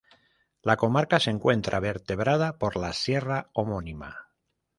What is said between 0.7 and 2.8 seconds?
comarca se encuentra vertebrada por